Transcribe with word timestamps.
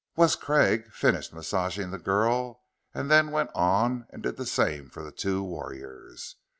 Wes 0.15 0.35
Craig 0.35 0.91
finished 0.91 1.31
massaging 1.31 1.91
the 1.91 1.99
girl 1.99 2.63
and 2.91 3.11
then 3.11 3.29
went 3.29 3.51
on 3.53 4.07
and 4.09 4.23
did 4.23 4.35
the 4.35 4.47
same 4.47 4.89
for 4.89 5.03
the 5.03 5.11
two 5.11 5.43
warriors. 5.43 6.37